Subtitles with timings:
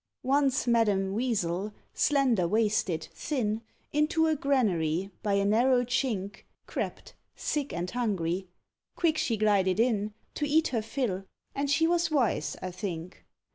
[0.23, 3.61] Once Madame Weasel, slender waisted, thin,
[3.93, 8.47] Into a granary, by a narrow chink, Crept, sick and hungry;
[8.95, 13.23] quick she glided in, To eat her fill, and she was wise, I think.